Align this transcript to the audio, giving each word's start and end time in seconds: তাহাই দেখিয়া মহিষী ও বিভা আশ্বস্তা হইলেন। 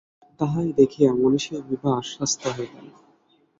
তাহাই 0.39 0.69
দেখিয়া 0.79 1.09
মহিষী 1.13 1.51
ও 1.55 1.61
বিভা 1.69 1.89
আশ্বস্তা 1.97 2.49
হইলেন। 2.51 2.85